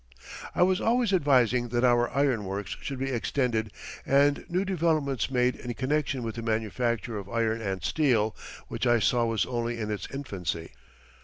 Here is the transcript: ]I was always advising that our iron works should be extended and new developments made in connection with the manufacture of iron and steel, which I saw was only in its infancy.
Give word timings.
]I 0.55 0.63
was 0.63 0.81
always 0.81 1.13
advising 1.13 1.67
that 1.69 1.83
our 1.83 2.09
iron 2.09 2.43
works 2.45 2.75
should 2.81 2.97
be 2.97 3.11
extended 3.11 3.71
and 4.03 4.43
new 4.49 4.65
developments 4.65 5.29
made 5.29 5.55
in 5.55 5.71
connection 5.75 6.23
with 6.23 6.33
the 6.33 6.41
manufacture 6.41 7.19
of 7.19 7.29
iron 7.29 7.61
and 7.61 7.83
steel, 7.83 8.35
which 8.67 8.87
I 8.87 8.97
saw 8.97 9.25
was 9.25 9.45
only 9.45 9.79
in 9.79 9.91
its 9.91 10.07
infancy. 10.11 10.71